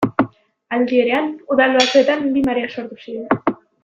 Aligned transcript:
Aldi 0.77 1.01
berean, 1.01 1.29
udal 1.55 1.77
batzuetan 1.79 2.25
bi 2.39 2.43
marea 2.51 2.71
sortu 2.77 2.99
ziren. 3.05 3.57